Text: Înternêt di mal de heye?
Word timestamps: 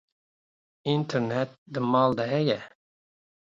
Înternêt 0.95 1.49
di 1.73 1.79
mal 1.91 2.11
de 2.17 2.25
heye? 2.31 2.59